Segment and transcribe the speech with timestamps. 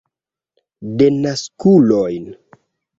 [0.97, 2.25] Denaskulojn!